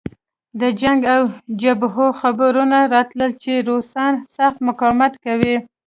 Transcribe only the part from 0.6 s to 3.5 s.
جنګ له جبهو خبرونه راتلل